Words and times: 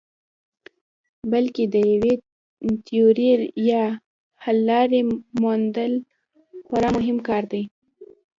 بلکې 1.31 1.63
د 1.73 1.75
یوې 1.91 2.13
تیورۍ 2.85 3.27
یا 3.69 3.83
حللارې 4.43 5.01
موندل 5.41 5.93
خورا 6.65 6.89
مهم 6.97 7.17
کار 7.27 7.43
دی. 7.51 7.63